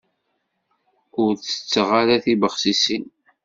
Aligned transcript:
Ur 1.21 1.31
tetteɣ 1.37 1.89
ara 2.01 2.23
tibexsisin. 2.23 3.05